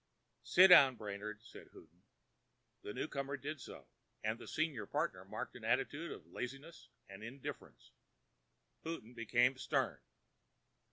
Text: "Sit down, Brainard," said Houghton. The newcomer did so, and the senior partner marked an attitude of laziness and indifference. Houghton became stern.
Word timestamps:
"Sit 0.41 0.69
down, 0.69 0.95
Brainard," 0.95 1.43
said 1.43 1.67
Houghton. 1.73 2.01
The 2.81 2.91
newcomer 2.95 3.37
did 3.37 3.61
so, 3.61 3.85
and 4.23 4.39
the 4.39 4.47
senior 4.47 4.87
partner 4.87 5.23
marked 5.25 5.55
an 5.55 5.63
attitude 5.63 6.11
of 6.11 6.25
laziness 6.25 6.89
and 7.07 7.23
indifference. 7.23 7.91
Houghton 8.83 9.13
became 9.13 9.59
stern. 9.59 9.99